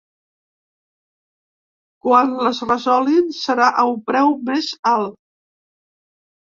[2.09, 5.19] Quan les resolguin, serà a un preu més alt.